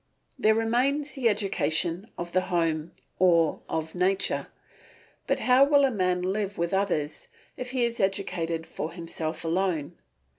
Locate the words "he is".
7.69-7.99